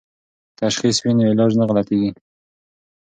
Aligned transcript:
که 0.55 0.55
تشخیص 0.61 0.97
وي 1.01 1.11
نو 1.17 1.23
علاج 1.31 1.51
نه 1.59 1.65
غلطیږي. 1.69 2.11